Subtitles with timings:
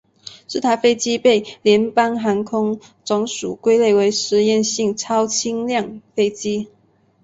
[0.47, 6.69] 这台飞机被联邦航空总署归类为实验性超轻量飞机。